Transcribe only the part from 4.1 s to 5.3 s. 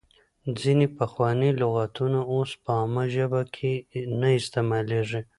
نه استعمالېږي.